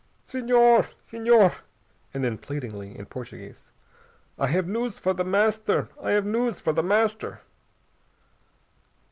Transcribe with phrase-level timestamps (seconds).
[0.25, 0.81] "Senhor!
[0.99, 1.51] Senhor!"
[2.11, 3.71] And then pleadingly, in Portuguese,
[4.39, 5.89] "I have news for The Master!
[6.01, 7.41] I have news for The Master!"